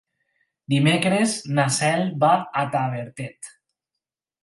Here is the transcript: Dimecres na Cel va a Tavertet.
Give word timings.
Dimecres 0.73 1.35
na 1.59 1.67
Cel 1.77 2.03
va 2.25 2.33
a 2.65 2.67
Tavertet. 2.75 3.55